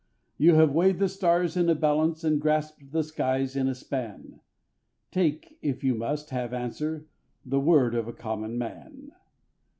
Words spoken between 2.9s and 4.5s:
the skies in a span: